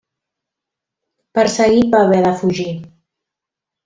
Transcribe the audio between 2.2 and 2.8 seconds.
de fugir.